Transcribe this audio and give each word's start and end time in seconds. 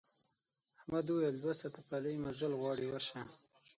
احمد 0.79 1.05
وویل 1.07 1.35
دوه 1.43 1.53
ساعته 1.59 1.81
پلی 1.89 2.13
مزل 2.23 2.51
غواړي 2.61 2.85
ورشه. 2.87 3.19